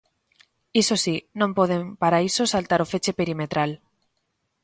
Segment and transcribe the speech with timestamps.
[0.81, 3.71] Iso si, non poden para iso saltar o feche perimetral.